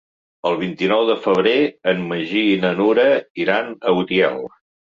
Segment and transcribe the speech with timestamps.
[0.51, 1.53] El vint-i-nou de febrer
[1.93, 3.07] en Magí i na Nura
[3.47, 4.43] iran a Utiel.